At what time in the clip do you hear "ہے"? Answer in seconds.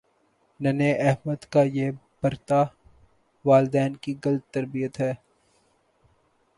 4.99-5.13